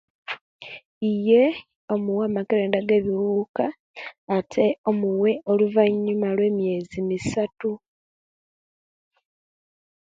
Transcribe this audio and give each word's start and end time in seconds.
Iye 1.11 1.43
omuwa 1.93 2.23
amakerenda 2.29 2.77
ege'bibuka 2.81 3.65
ante 4.35 4.63
omuwe 4.89 5.31
oluvanyuma 5.51 6.27
lwe'mieze 6.35 6.97
misatu 7.09 7.71